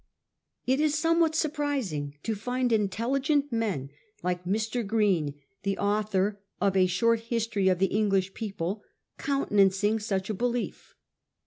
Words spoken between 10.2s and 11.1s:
a belief.